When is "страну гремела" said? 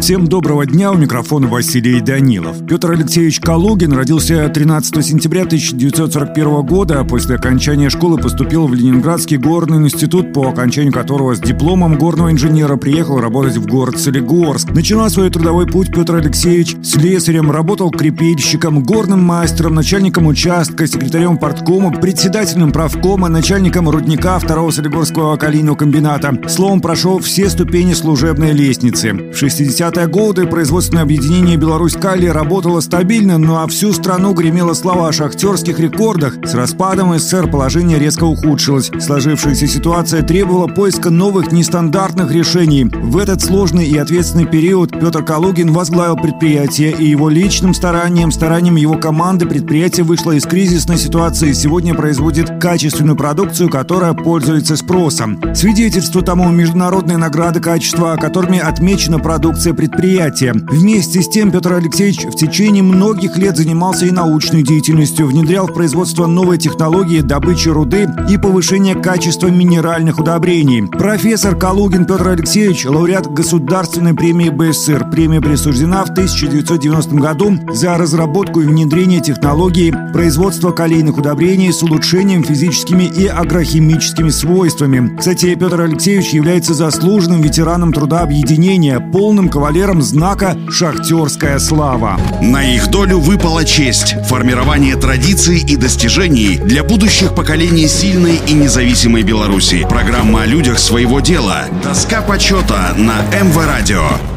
33.92-34.72